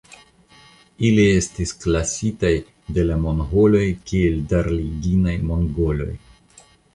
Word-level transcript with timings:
Ili 1.09 1.25
estis 1.33 1.73
klasitaj 1.83 2.51
de 2.95 3.03
la 3.09 3.19
Mongoloj 3.27 3.83
kiel 4.13 4.41
Darliginaj 4.55 5.37
Mongoloj. 5.51 6.11